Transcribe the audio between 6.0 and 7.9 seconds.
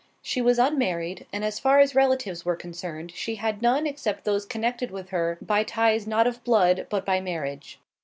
not of blood, but by marriage.